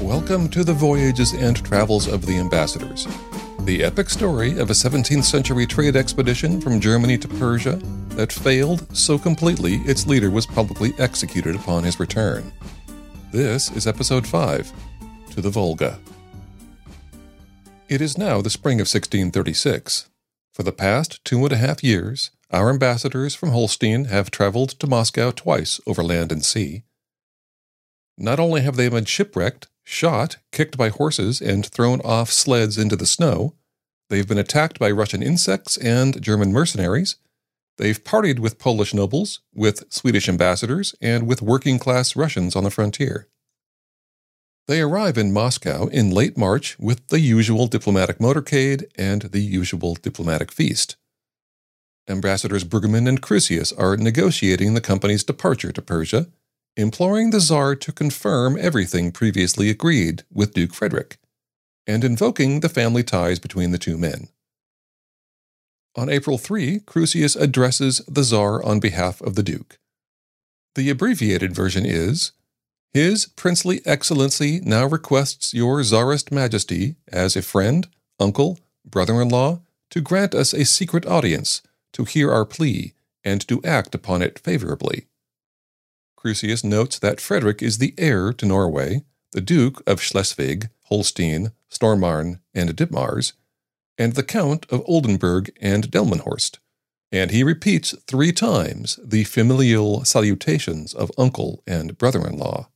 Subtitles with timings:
[0.00, 3.08] Welcome to the voyages and travels of the ambassadors,
[3.60, 7.76] the epic story of a 17th century trade expedition from Germany to Persia
[8.10, 12.52] that failed so completely its leader was publicly executed upon his return.
[13.32, 14.70] This is episode 5
[15.30, 15.98] To the Volga.
[17.88, 20.10] It is now the spring of 1636.
[20.52, 24.86] For the past two and a half years, our ambassadors from Holstein have traveled to
[24.86, 26.82] Moscow twice over land and sea.
[28.18, 32.96] Not only have they been shipwrecked, shot, kicked by horses, and thrown off sleds into
[32.96, 33.54] the snow.
[34.08, 37.16] They've been attacked by Russian insects and German mercenaries.
[37.78, 42.70] They've partied with Polish nobles, with Swedish ambassadors, and with working class Russians on the
[42.70, 43.28] frontier.
[44.66, 49.94] They arrive in Moscow in late March with the usual diplomatic motorcade and the usual
[49.94, 50.96] diplomatic feast.
[52.08, 56.28] Ambassadors Bruggeman and Crusius are negotiating the company's departure to Persia
[56.76, 61.18] imploring the Tsar to confirm everything previously agreed with Duke Frederick,
[61.86, 64.28] and invoking the family ties between the two men.
[65.96, 69.78] On April 3, Crusius addresses the Tsar on behalf of the Duke.
[70.74, 72.32] The abbreviated version is
[72.92, 77.88] His Princely Excellency now requests your Tsarist Majesty, as a friend,
[78.20, 81.62] uncle, brother in law, to grant us a secret audience,
[81.94, 82.92] to hear our plea,
[83.24, 85.06] and to act upon it favorably.
[86.26, 92.40] Crusius notes that Frederick is the heir to Norway, the Duke of Schleswig, Holstein, Stormarn,
[92.52, 93.34] and Ditmars,
[93.96, 96.58] and the Count of Oldenburg and Delmenhorst,
[97.12, 102.70] and he repeats three times the familial salutations of uncle and brother in law.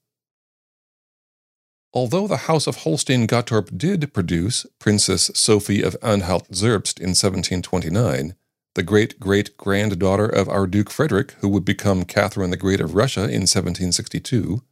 [1.93, 8.37] Although the House of Holstein Gottorp did produce Princess Sophie of Anhalt Zerbst in 1729,
[8.75, 12.95] the great great granddaughter of our Duke Frederick, who would become Catherine the Great of
[12.95, 14.63] Russia in 1762,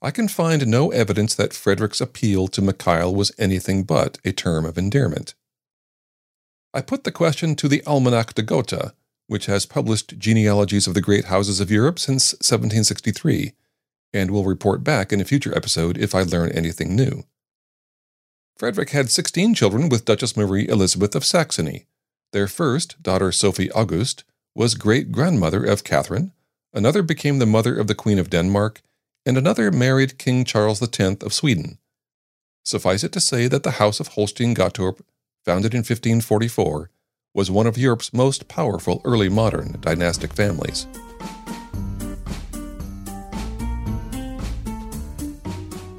[0.00, 4.64] I can find no evidence that Frederick's appeal to Mikhail was anything but a term
[4.64, 5.34] of endearment.
[6.72, 8.94] I put the question to the Almanach de Gotha,
[9.26, 13.54] which has published genealogies of the great houses of Europe since 1763,
[14.12, 17.24] and will report back in a future episode if I learn anything new.
[18.56, 21.86] Frederick had 16 children with Duchess Marie Elizabeth of Saxony,
[22.32, 24.24] their first, daughter Sophie Auguste,
[24.54, 26.32] was great grandmother of Catherine,
[26.72, 28.82] another became the mother of the Queen of Denmark,
[29.24, 31.78] and another married King Charles X of Sweden.
[32.64, 35.00] Suffice it to say that the House of Holstein Gottorp,
[35.44, 36.90] founded in 1544,
[37.34, 40.86] was one of Europe's most powerful early modern dynastic families.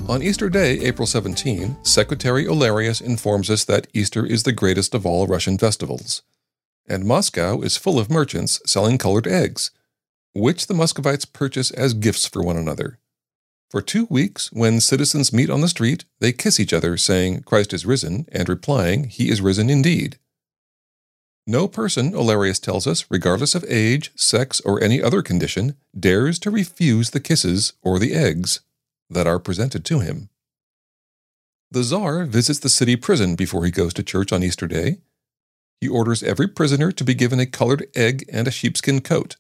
[0.10, 5.06] On Easter Day, April 17, Secretary Olearius informs us that Easter is the greatest of
[5.06, 6.24] all Russian festivals,
[6.88, 9.70] and Moscow is full of merchants selling colored eggs,
[10.34, 12.98] which the Muscovites purchase as gifts for one another.
[13.70, 17.72] For two weeks, when citizens meet on the street, they kiss each other, saying, Christ
[17.72, 20.18] is risen, and replying, He is risen indeed.
[21.46, 26.50] No person, Olearius tells us, regardless of age, sex, or any other condition, dares to
[26.50, 28.62] refuse the kisses or the eggs
[29.10, 30.30] that are presented to him.
[31.72, 34.98] The Tsar visits the city prison before he goes to church on Easter Day.
[35.82, 39.36] He orders every prisoner to be given a colored egg and a sheepskin coat,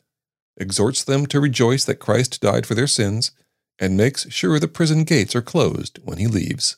[0.56, 3.31] exhorts them to rejoice that Christ died for their sins,
[3.80, 6.78] and makes sure the prison gates are closed when he leaves.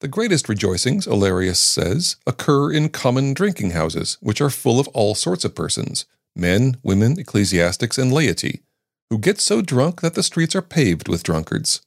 [0.00, 5.14] The greatest rejoicings, Olearius says, occur in common drinking houses, which are full of all
[5.14, 6.06] sorts of persons
[6.36, 8.62] men, women, ecclesiastics, and laity
[9.10, 11.80] who get so drunk that the streets are paved with drunkards.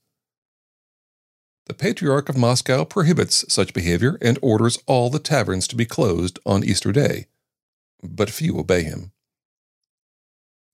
[1.68, 6.40] The Patriarch of Moscow prohibits such behavior and orders all the taverns to be closed
[6.46, 7.28] on Easter Day,
[8.02, 9.12] but few obey him.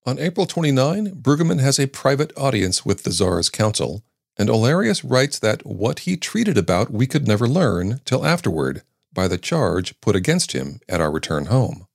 [0.06, 4.04] On April 29, Bruggeman has a private audience with the Tsar's council,
[4.38, 9.28] and Olearius writes that what he treated about we could never learn till afterward by
[9.28, 11.87] the charge put against him at our return home.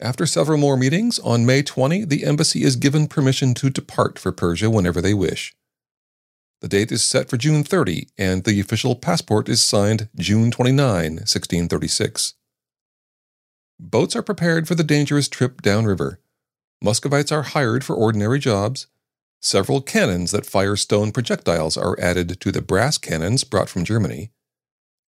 [0.00, 4.30] After several more meetings, on May 20, the embassy is given permission to depart for
[4.30, 5.56] Persia whenever they wish.
[6.60, 10.84] The date is set for June 30, and the official passport is signed June 29,
[10.84, 12.34] 1636.
[13.80, 16.20] Boats are prepared for the dangerous trip downriver.
[16.80, 18.86] Muscovites are hired for ordinary jobs.
[19.40, 24.30] Several cannons that fire stone projectiles are added to the brass cannons brought from Germany.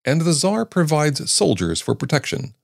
[0.03, 2.55] And the Tsar provides soldiers for protection.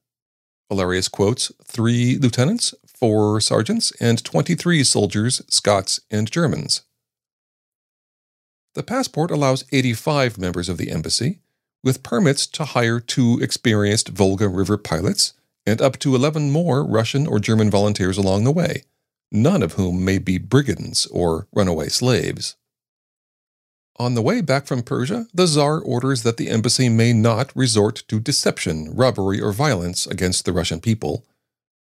[0.71, 6.81] Olearius quotes three lieutenants, four sergeants, and 23 soldiers, Scots, and Germans.
[8.75, 11.39] The passport allows 85 members of the embassy,
[11.83, 15.33] with permits to hire two experienced Volga River pilots
[15.65, 18.83] and up to 11 more Russian or German volunteers along the way,
[19.31, 22.55] none of whom may be brigands or runaway slaves.
[23.99, 28.03] On the way back from Persia, the Tsar orders that the embassy may not resort
[28.07, 31.25] to deception, robbery, or violence against the Russian people,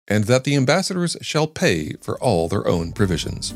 [0.07, 3.53] and that the ambassadors shall pay for all their own provisions.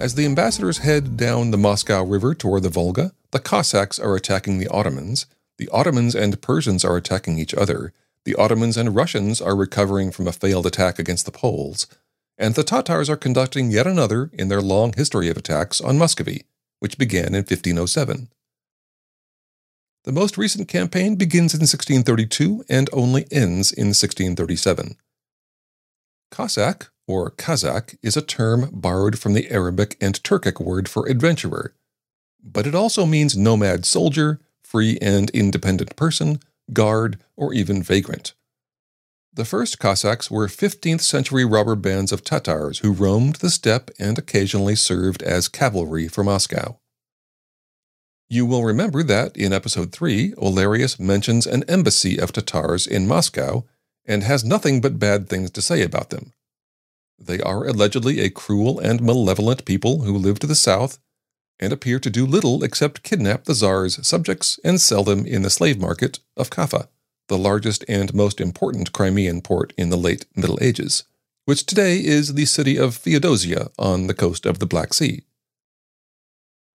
[0.00, 4.58] As the ambassadors head down the Moscow River toward the Volga, the Cossacks are attacking
[4.58, 5.26] the Ottomans,
[5.58, 7.92] the Ottomans and Persians are attacking each other,
[8.24, 11.86] the Ottomans and Russians are recovering from a failed attack against the Poles,
[12.38, 16.44] and the Tatars are conducting yet another in their long history of attacks on Muscovy,
[16.80, 18.28] which began in 1507.
[20.04, 24.96] The most recent campaign begins in 1632 and only ends in 1637.
[26.30, 31.74] Cossack, or Kazakh, is a term borrowed from the Arabic and Turkic word for adventurer,
[32.42, 36.40] but it also means nomad soldier, free and independent person,
[36.72, 38.34] guard, or even vagrant.
[39.32, 44.16] The first Cossacks were 15th century robber bands of Tatars who roamed the steppe and
[44.16, 46.78] occasionally served as cavalry for Moscow.
[48.28, 53.64] You will remember that in episode 3, Olearius mentions an embassy of Tatars in Moscow
[54.06, 56.32] and has nothing but bad things to say about them.
[57.18, 60.98] They are allegedly a cruel and malevolent people who live to the south
[61.60, 65.50] and appear to do little except kidnap the Tsar's subjects and sell them in the
[65.50, 66.88] slave market of Kaffa,
[67.28, 71.04] the largest and most important Crimean port in the late Middle Ages,
[71.44, 75.22] which today is the city of Feodosia on the coast of the Black Sea.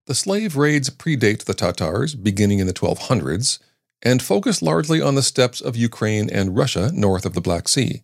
[0.08, 3.60] The slave raids predate the Tatars, beginning in the 1200s,
[4.02, 8.04] and focus largely on the steppes of Ukraine and Russia north of the Black Sea.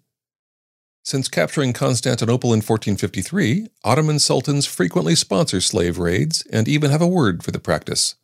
[1.05, 7.07] Since capturing Constantinople in 1453, Ottoman sultans frequently sponsor slave raids and even have a
[7.07, 8.15] word for the practice.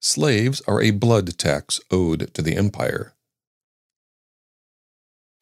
[0.00, 3.12] Slaves are a blood tax owed to the empire.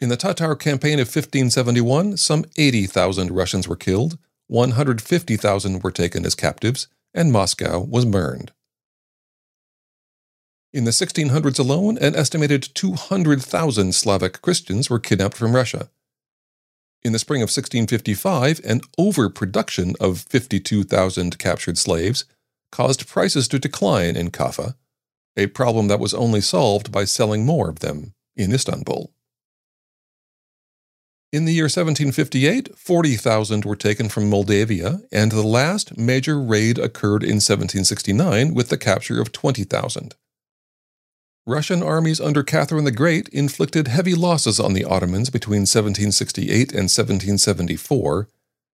[0.00, 4.18] In the Tatar campaign of 1571, some 80,000 Russians were killed,
[4.48, 8.50] 150,000 were taken as captives, and Moscow was burned.
[10.72, 15.88] In the 1600s alone, an estimated 200,000 Slavic Christians were kidnapped from Russia.
[17.04, 22.24] In the spring of 1655, an overproduction of 52,000 captured slaves
[22.70, 24.76] caused prices to decline in Kaffa,
[25.36, 29.12] a problem that was only solved by selling more of them in Istanbul.
[31.32, 37.22] In the year 1758, 40,000 were taken from Moldavia, and the last major raid occurred
[37.22, 40.14] in 1769 with the capture of 20,000.
[41.46, 46.88] Russian armies under Catherine the Great inflicted heavy losses on the Ottomans between 1768 and
[46.88, 48.28] 1774,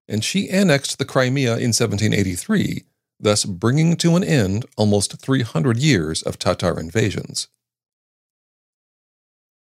[0.06, 2.85] and she annexed the Crimea in 1783,
[3.19, 7.49] thus bringing to an end almost 300 years of Tatar invasions.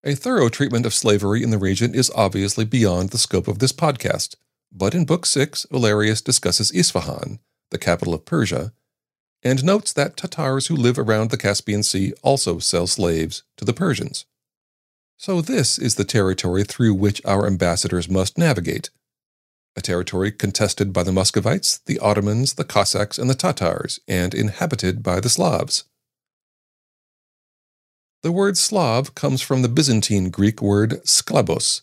[0.05, 3.73] A thorough treatment of slavery in the region is obviously beyond the scope of this
[3.73, 4.35] podcast,
[4.71, 7.39] but in Book 6, Olearius discusses Isfahan,
[7.71, 8.71] the capital of Persia,
[9.45, 13.71] and notes that Tatars who live around the Caspian Sea also sell slaves to the
[13.71, 14.25] Persians.
[15.17, 18.89] So, this is the territory through which our ambassadors must navigate
[19.77, 25.03] a territory contested by the Muscovites, the Ottomans, the Cossacks, and the Tatars, and inhabited
[25.03, 25.83] by the Slavs.
[28.23, 31.81] The word Slav comes from the Byzantine Greek word sklabos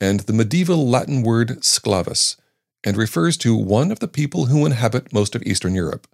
[0.00, 2.36] and the medieval Latin word sclavus,
[2.82, 6.06] and refers to one of the people who inhabit most of Eastern Europe.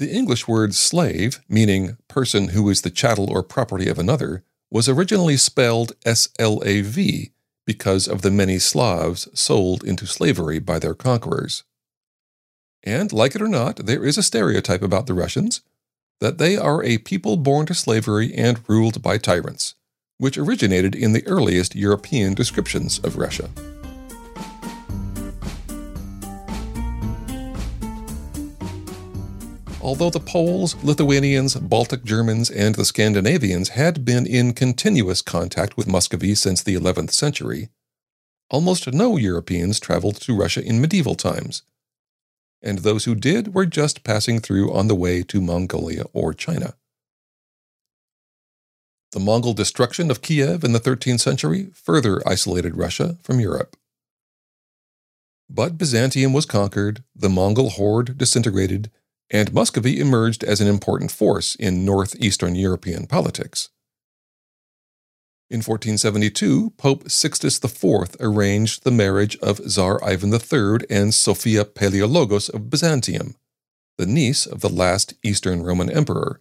[0.00, 4.88] The English word slave, meaning person who is the chattel or property of another, was
[4.88, 7.32] originally spelled S L A V
[7.66, 11.64] because of the many Slavs sold into slavery by their conquerors.
[12.82, 15.60] And, like it or not, there is a stereotype about the Russians
[16.18, 19.74] that they are a people born to slavery and ruled by tyrants,
[20.16, 23.50] which originated in the earliest European descriptions of Russia.
[29.80, 35.88] Although the Poles, Lithuanians, Baltic Germans, and the Scandinavians had been in continuous contact with
[35.88, 37.68] Muscovy since the 11th century,
[38.50, 41.62] almost no Europeans traveled to Russia in medieval times,
[42.62, 46.74] and those who did were just passing through on the way to Mongolia or China.
[49.12, 53.76] The Mongol destruction of Kiev in the 13th century further isolated Russia from Europe.
[55.48, 58.88] But Byzantium was conquered, the Mongol horde disintegrated,
[59.30, 63.68] and Muscovy emerged as an important force in northeastern European politics.
[65.50, 72.52] In 1472, Pope Sixtus IV arranged the marriage of Tsar Ivan III and Sophia Palaiologos
[72.54, 73.34] of Byzantium,
[73.98, 76.40] the niece of the last Eastern Roman emperor.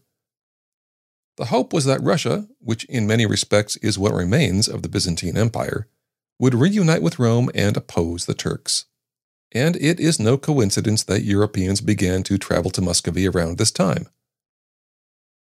[1.38, 5.38] The hope was that Russia, which in many respects is what remains of the Byzantine
[5.38, 5.88] Empire,
[6.38, 8.86] would reunite with Rome and oppose the Turks.
[9.52, 14.08] And it is no coincidence that Europeans began to travel to Muscovy around this time.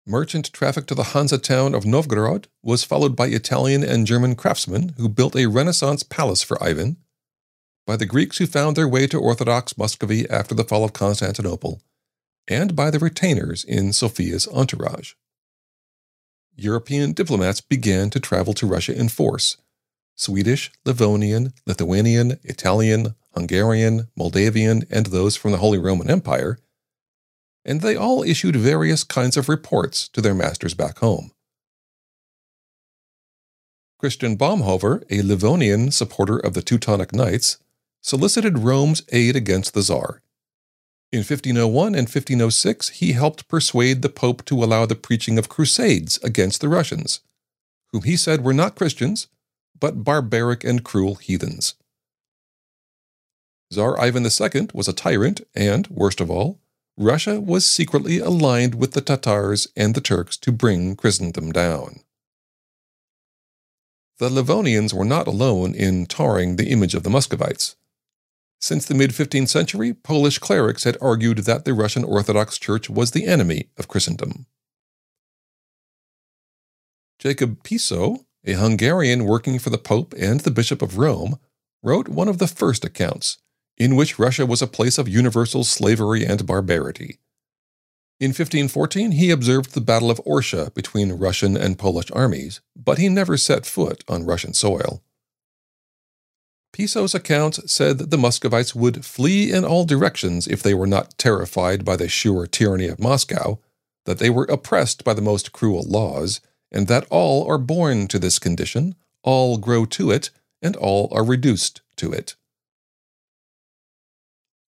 [0.07, 4.95] Merchant traffic to the Hansa town of Novgorod was followed by Italian and German craftsmen
[4.97, 6.97] who built a Renaissance palace for Ivan,
[7.87, 11.83] by the Greeks who found their way to Orthodox Muscovy after the fall of Constantinople,
[12.49, 15.15] and by the retainers in Sophia's entourage.
[16.57, 19.57] European diplomats began to travel to Russia in force
[20.15, 26.59] Swedish, Livonian, Lithuanian, Italian, Hungarian, Moldavian, and those from the Holy Roman Empire,
[27.65, 31.31] and they all issued various kinds of reports to their masters back home.
[33.99, 37.59] Christian Baumhover, a Livonian supporter of the Teutonic Knights,
[38.01, 40.23] solicited Rome's aid against the Tsar.
[41.13, 46.19] In 1501 and 1506, he helped persuade the Pope to allow the preaching of crusades
[46.23, 47.21] against the Russians,
[47.93, 49.27] whom he said were not Christians,
[49.79, 51.75] but barbaric and cruel heathens.
[53.73, 56.61] Tsar Ivan II was a tyrant, and, worst of all,
[56.97, 62.01] Russia was secretly aligned with the Tatars and the Turks to bring Christendom down.
[64.19, 67.77] The Livonians were not alone in tarring the image of the Muscovites.
[68.61, 73.13] Since the mid 15th century, Polish clerics had argued that the Russian Orthodox Church was
[73.13, 74.47] the enemy of Christendom.
[77.19, 81.39] Jacob Piso, a Hungarian working for the Pope and the Bishop of Rome,
[81.83, 83.39] wrote one of the first accounts,
[83.81, 87.19] in which Russia was a place of universal slavery and barbarity.
[88.21, 93.09] In 1514, he observed the Battle of Orsha between Russian and Polish armies, but he
[93.09, 95.03] never set foot on Russian soil.
[96.75, 101.17] Piso's accounts said that the Muscovites would flee in all directions if they were not
[101.17, 103.59] terrified by the sure tyranny of Moscow,
[104.05, 108.19] that they were oppressed by the most cruel laws, and that all are born to
[108.19, 110.29] this condition, all grow to it,
[110.61, 112.37] and all are reduced to it.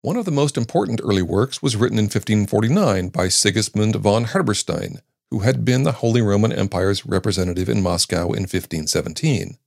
[0.06, 5.00] One of the most important early works was written in 1549 by Sigismund von Herberstein,
[5.32, 9.58] who had been the Holy Roman Empire's representative in Moscow in 1517.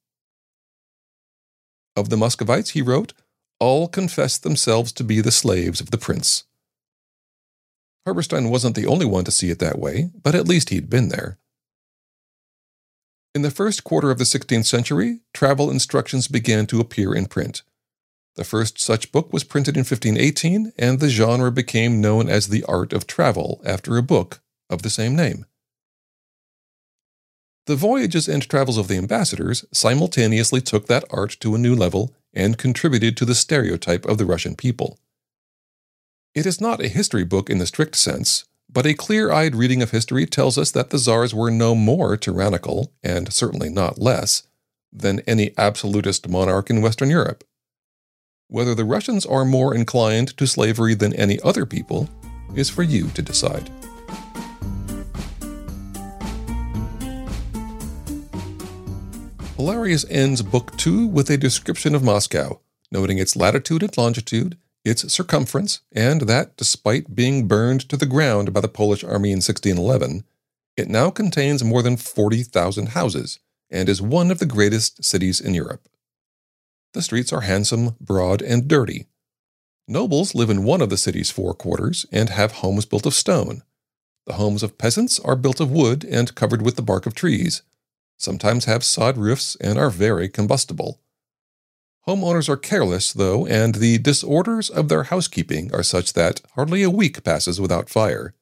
[1.97, 3.11] Of the Muscovites, he wrote,
[3.59, 6.45] all confessed themselves to be the slaves of the prince.
[8.05, 11.09] Herberstein wasn't the only one to see it that way, but at least he'd been
[11.09, 11.37] there.
[13.35, 17.61] In the first quarter of the 16th century, travel instructions began to appear in print.
[18.35, 22.63] The first such book was printed in 1518, and the genre became known as the
[22.65, 25.45] art of travel after a book of the same name.
[27.65, 32.15] The voyages and travels of the ambassadors simultaneously took that art to a new level
[32.33, 34.97] and contributed to the stereotype of the Russian people.
[36.33, 39.81] It is not a history book in the strict sense, but a clear eyed reading
[39.81, 44.43] of history tells us that the czars were no more tyrannical, and certainly not less,
[44.91, 47.43] than any absolutist monarch in Western Europe.
[48.51, 52.09] Whether the Russians are more inclined to slavery than any other people
[52.55, 53.69] is for you to decide.
[59.55, 62.59] Olearius ends Book 2 with a description of Moscow,
[62.91, 68.51] noting its latitude and longitude, its circumference, and that, despite being burned to the ground
[68.51, 70.23] by the Polish army in 1611,
[70.75, 73.37] it now contains more than 40,000 houses
[73.69, 75.87] and is one of the greatest cities in Europe.
[76.93, 79.07] The streets are handsome, broad, and dirty.
[79.87, 83.63] Nobles live in one of the city's four quarters and have homes built of stone.
[84.25, 87.63] The homes of peasants are built of wood and covered with the bark of trees,
[88.17, 90.99] sometimes have sod roofs, and are very combustible.
[92.07, 96.89] Homeowners are careless, though, and the disorders of their housekeeping are such that hardly a
[96.89, 98.33] week passes without fire,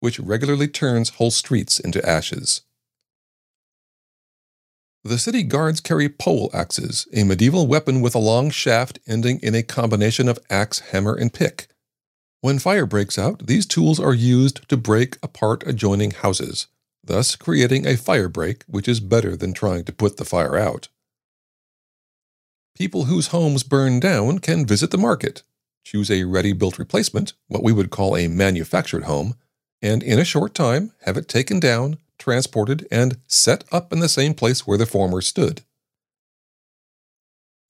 [0.00, 2.62] which regularly turns whole streets into ashes.
[5.06, 9.54] The city guards carry pole axes, a medieval weapon with a long shaft ending in
[9.54, 11.68] a combination of axe, hammer, and pick.
[12.40, 16.66] When fire breaks out, these tools are used to break apart adjoining houses,
[17.04, 20.88] thus creating a fire break which is better than trying to put the fire out.
[22.76, 25.44] People whose homes burn down can visit the market,
[25.84, 29.36] choose a ready built replacement, what we would call a manufactured home,
[29.80, 34.08] and in a short time have it taken down, transported, and set up in the
[34.08, 35.62] same place where the former stood.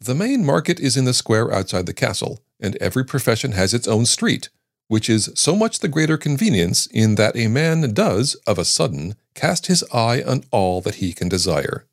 [0.01, 3.87] The main market is in the square outside the castle, and every profession has its
[3.87, 4.49] own street,
[4.89, 9.15] which is so much the greater convenience in that a man does, of a sudden,
[9.35, 11.85] cast his eye on all that he can desire.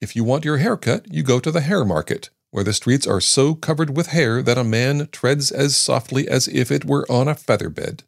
[0.00, 3.04] If you want your hair cut, you go to the hair market, where the streets
[3.04, 7.04] are so covered with hair that a man treads as softly as if it were
[7.10, 8.04] on a feather bed.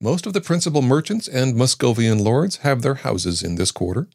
[0.00, 4.08] Most of the principal merchants and Muscovian lords have their houses in this quarter.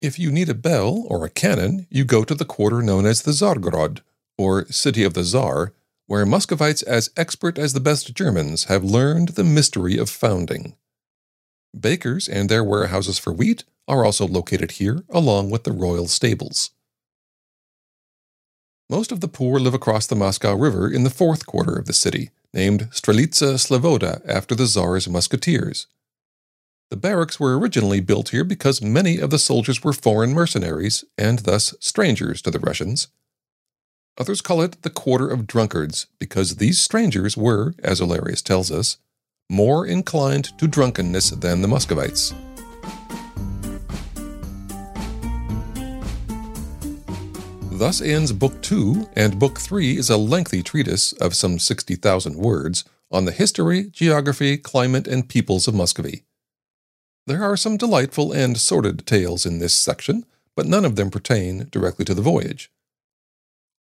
[0.00, 3.22] If you need a bell or a cannon, you go to the quarter known as
[3.22, 4.00] the Tsargorod,
[4.38, 5.74] or City of the Tsar,
[6.06, 10.76] where Muscovites as expert as the best Germans have learned the mystery of founding.
[11.78, 16.70] Bakers and their warehouses for wheat are also located here, along with the royal stables.
[18.88, 21.92] Most of the poor live across the Moscow River in the fourth quarter of the
[21.92, 25.88] city, named Strelitsa Slavoda after the Tsar's musketeers.
[26.90, 31.40] The barracks were originally built here because many of the soldiers were foreign mercenaries and
[31.40, 33.08] thus strangers to the Russians.
[34.16, 38.98] Others call it the Quarter of Drunkards because these strangers were, as Olearius tells us,
[39.50, 42.32] more inclined to drunkenness than the Muscovites.
[47.84, 52.82] Thus ends Book 2, and Book 3 is a lengthy treatise of some 60,000 words
[53.10, 56.24] on the history, geography, climate, and peoples of Muscovy.
[57.26, 60.24] There are some delightful and sordid tales in this section,
[60.56, 62.70] but none of them pertain directly to the voyage.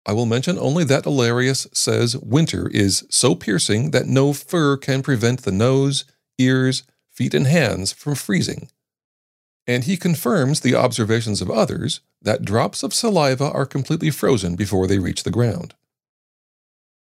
[0.05, 5.03] I will mention only that Olearius says winter is so piercing that no fur can
[5.03, 6.05] prevent the nose,
[6.39, 8.69] ears, feet, and hands from freezing
[9.73, 14.87] and he confirms the observations of others that drops of saliva are completely frozen before
[14.87, 15.75] they reach the ground.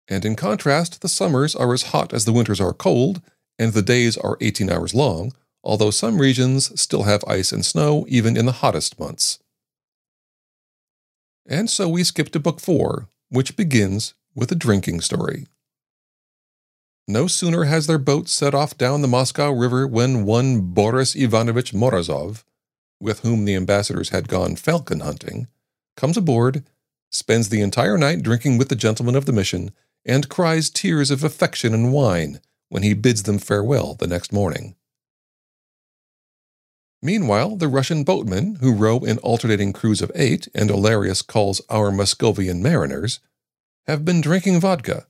[0.09, 3.23] And in contrast, the summers are as hot as the winters are cold,
[3.59, 5.33] and the days are 18 hours long,
[5.65, 9.39] although some regions still have ice and snow even in the hottest months.
[11.49, 15.47] And so we skip to Book 4, which begins with a drinking story.
[17.09, 21.73] No sooner has their boat set off down the Moscow River when one Boris Ivanovich
[21.73, 22.45] Morozov,
[23.01, 25.49] with whom the ambassadors had gone falcon hunting,
[25.97, 26.65] comes aboard,
[27.11, 29.71] spends the entire night drinking with the gentlemen of the mission,
[30.05, 34.77] and cries tears of affection and wine when he bids them farewell the next morning.
[37.03, 41.91] Meanwhile, the Russian boatmen, who row in alternating crews of eight and Olearius calls our
[41.91, 43.21] Muscovian mariners,
[43.87, 45.07] have been drinking vodka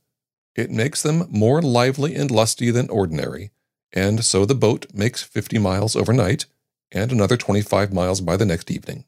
[0.55, 3.51] it makes them more lively and lusty than ordinary,
[3.93, 6.45] and so the boat makes 50 miles overnight
[6.91, 9.05] and another 25 miles by the next evening.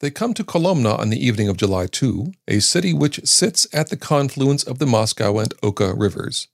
[0.00, 3.88] They come to Kolomna on the evening of July 2, a city which sits at
[3.88, 6.48] the confluence of the Moscow and Oka rivers.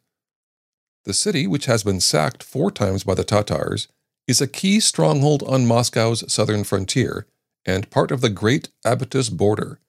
[1.04, 3.88] The city, which has been sacked four times by the Tatars,
[4.26, 7.26] is a key stronghold on Moscow's southern frontier
[7.64, 9.80] and part of the Great Abatis border,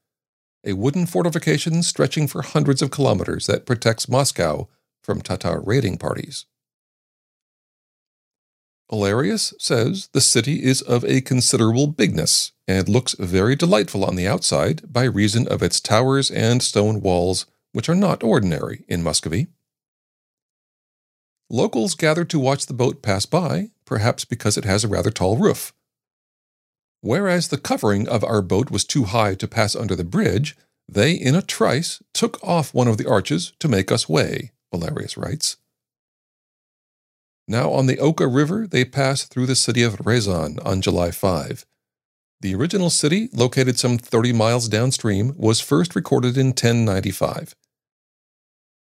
[0.65, 4.69] a wooden fortification stretching for hundreds of kilometers that protects Moscow
[5.03, 6.45] from Tatar raiding parties.
[8.91, 14.27] Olearius says the city is of a considerable bigness and looks very delightful on the
[14.27, 19.47] outside by reason of its towers and stone walls, which are not ordinary in Muscovy.
[21.49, 25.37] Locals gather to watch the boat pass by, perhaps because it has a rather tall
[25.37, 25.73] roof,
[27.01, 31.13] Whereas the covering of our boat was too high to pass under the bridge, they
[31.13, 35.57] in a trice took off one of the arches to make us way, Olearius writes.
[37.49, 41.65] Now on the Oka River, they pass through the city of Rezan on July 5.
[42.41, 47.55] The original city, located some 30 miles downstream, was first recorded in 1095.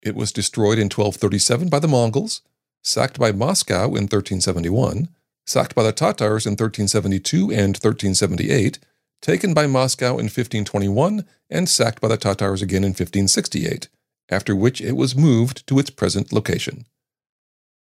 [0.02, 2.42] It was destroyed in 1237 by the Mongols,
[2.84, 5.10] sacked by Moscow in 1371,
[5.46, 8.80] sacked by the Tatars in 1372 and 1378,
[9.22, 13.88] taken by Moscow in 1521, and sacked by the Tatars again in 1568,
[14.30, 16.88] after which it was moved to its present location.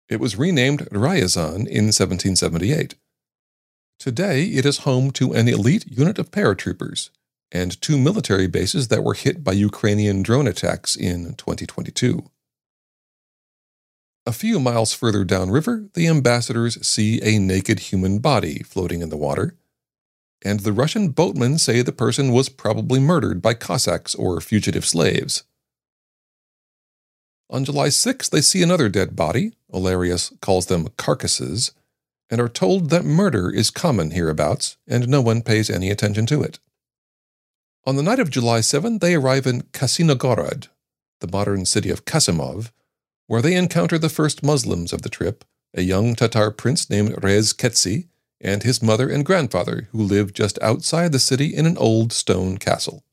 [0.08, 2.94] It was renamed Ryazan in 1778.
[3.98, 7.10] Today, it is home to an elite unit of paratroopers
[7.52, 12.28] and two military bases that were hit by Ukrainian drone attacks in 2022.
[14.24, 19.16] A few miles further downriver, the ambassadors see a naked human body floating in the
[19.16, 19.56] water,
[20.44, 25.44] and the Russian boatmen say the person was probably murdered by Cossacks or fugitive slaves.
[27.52, 31.72] On July 6, they see another dead body, Olearius calls them carcasses,
[32.30, 36.42] and are told that murder is common hereabouts, and no one pays any attention to
[36.42, 36.58] it.
[37.84, 40.68] On the night of July 7, they arrive in Kasinogorod,
[41.20, 42.72] the modern city of Kasimov,
[43.26, 47.52] where they encounter the first Muslims of the trip, a young Tatar prince named Rez
[47.52, 48.08] Ketsi,
[48.40, 52.56] and his mother and grandfather, who live just outside the city in an old stone
[52.56, 53.04] castle.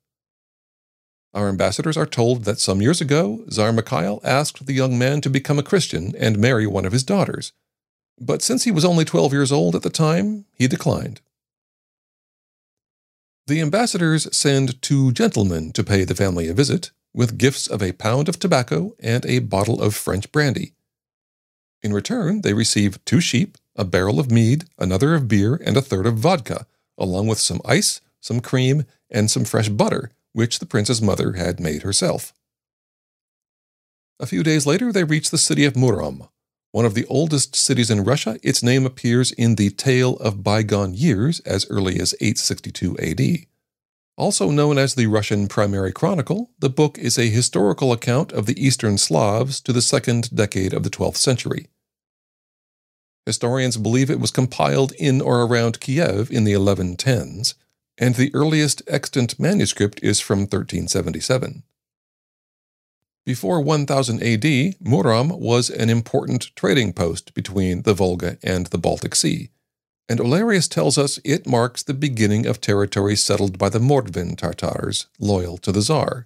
[1.34, 5.30] Our ambassadors are told that some years ago, Tsar Mikhail asked the young man to
[5.30, 7.54] become a Christian and marry one of his daughters.
[8.20, 11.22] But since he was only 12 years old at the time, he declined.
[13.46, 17.94] The ambassadors send two gentlemen to pay the family a visit, with gifts of a
[17.94, 20.74] pound of tobacco and a bottle of French brandy.
[21.82, 25.82] In return, they receive two sheep, a barrel of mead, another of beer, and a
[25.82, 30.65] third of vodka, along with some ice, some cream, and some fresh butter, which the
[30.65, 32.34] prince's mother had made herself.
[34.20, 36.28] A few days later, they reached the city of Murom.
[36.72, 40.94] One of the oldest cities in Russia, its name appears in the Tale of Bygone
[40.94, 43.46] Years as early as 862 AD.
[44.18, 48.62] Also known as the Russian Primary Chronicle, the book is a historical account of the
[48.63, 51.68] Eastern Slavs to the second decade of the 12th century.
[53.26, 57.54] Historians believe it was compiled in or around Kiev in the 1110s,
[58.00, 61.64] and the earliest extant manuscript is from 1377.
[63.26, 64.44] Before 1000 AD,
[64.82, 69.50] Murom was an important trading post between the Volga and the Baltic Sea,
[70.08, 75.06] and Olearius tells us it marks the beginning of territory settled by the Mordvin Tartars,
[75.20, 76.26] loyal to the Tsar.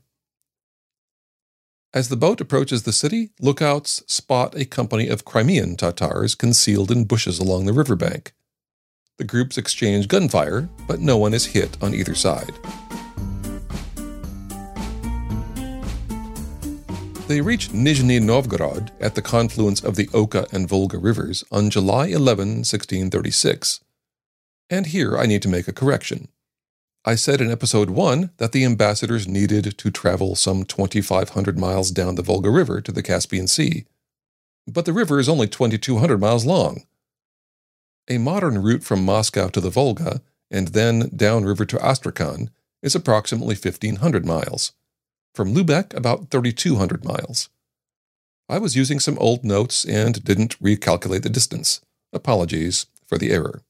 [1.93, 7.03] As the boat approaches the city, lookouts spot a company of Crimean Tatars concealed in
[7.03, 8.33] bushes along the riverbank.
[9.19, 12.53] The groups exchange gunfire, but no one is hit on either side.
[17.27, 22.07] They reach Nizhny Novgorod at the confluence of the Oka and Volga rivers on July
[22.07, 23.81] 11, 1636.
[24.69, 26.27] And here I need to make a correction.
[27.05, 32.15] I said in episode 1 that the ambassadors needed to travel some 2,500 miles down
[32.15, 33.85] the Volga River to the Caspian Sea.
[34.65, 36.83] But the river is only 2,200 miles long.
[38.09, 42.49] A modern route from Moscow to the Volga and then downriver to Astrakhan
[42.81, 44.73] is approximately 1,500 miles.
[45.33, 47.49] From Lubeck, about 3,200 miles.
[48.49, 51.79] I was using some old notes and didn't recalculate the distance.
[52.11, 53.63] Apologies for the error.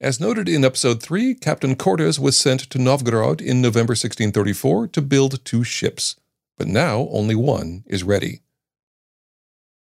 [0.00, 5.02] As noted in episode 3, Captain Cordes was sent to Novgorod in November 1634 to
[5.02, 6.16] build two ships,
[6.56, 8.40] but now only one is ready.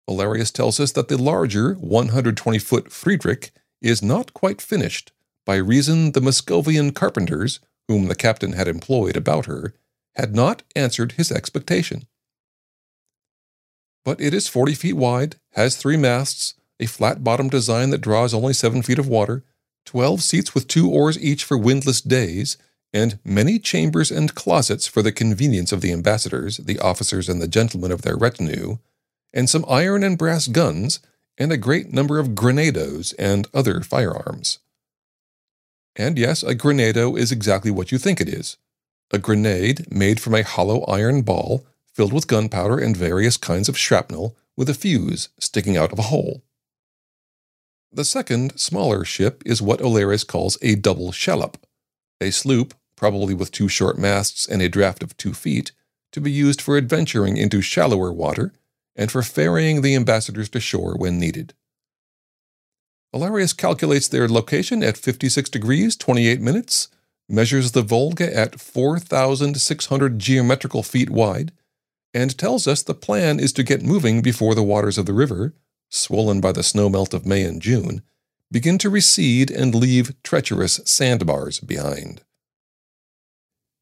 [0.09, 5.11] Olearius tells us that the larger 120 foot Friedrich is not quite finished,
[5.45, 9.73] by reason the Muscovian carpenters, whom the captain had employed about her,
[10.15, 12.07] had not answered his expectation.
[14.03, 18.33] But it is 40 feet wide, has three masts, a flat bottom design that draws
[18.33, 19.43] only 7 feet of water,
[19.85, 22.57] 12 seats with two oars each for windless days,
[22.91, 27.47] and many chambers and closets for the convenience of the ambassadors, the officers, and the
[27.47, 28.79] gentlemen of their retinue,
[29.33, 30.99] and some iron and brass guns,
[31.37, 34.59] and a great number of grenadoes and other firearms.
[35.95, 38.57] And yes, a grenado is exactly what you think it is
[39.11, 43.77] a grenade made from a hollow iron ball filled with gunpowder and various kinds of
[43.77, 46.43] shrapnel with a fuse sticking out of a hole.
[47.91, 51.57] The second, smaller ship is what Olearius calls a double shallop,
[52.21, 55.71] a sloop, probably with two short masts and a draft of two feet,
[56.11, 58.53] to be used for adventuring into shallower water
[58.95, 61.53] and for ferrying the ambassadors to shore when needed.
[63.13, 66.89] Olearius calculates their location at 56 degrees 28 minutes
[67.29, 71.51] measures the Volga at 4,600 geometrical feet wide,
[72.13, 75.53] and tells us the plan is to get moving before the waters of the river,
[75.89, 78.01] swollen by the snowmelt of May and June,
[78.51, 82.23] begin to recede and leave treacherous sandbars behind.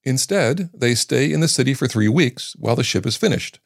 [0.04, 3.60] Instead, they stay in the city for three weeks while the ship is finished,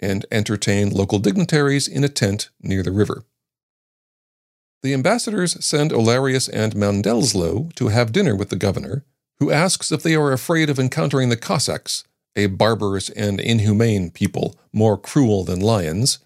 [0.00, 3.24] and entertain local dignitaries in a tent near the river.
[4.82, 9.04] The ambassadors send Olearius and Mandelslo to have dinner with the governor,
[9.38, 12.04] who asks if they are afraid of encountering the Cossacks,
[12.36, 16.18] a barbarous and inhumane people more cruel than lions,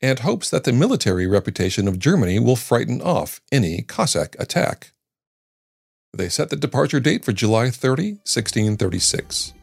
[0.00, 4.92] and hopes that the military reputation of Germany will frighten off any Cossack attack.
[6.12, 9.54] They set the departure date for July 30, 1636.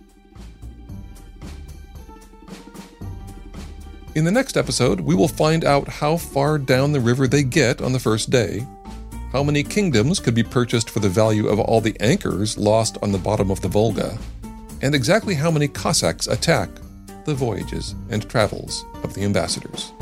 [4.13, 7.81] In the next episode, we will find out how far down the river they get
[7.81, 8.67] on the first day
[9.31, 13.13] how many kingdoms could be purchased for the value of all the anchors lost on
[13.13, 14.17] the bottom of the Volga?
[14.81, 16.69] And exactly how many Cossacks attack
[17.23, 19.93] the voyages and travels of the ambassadors?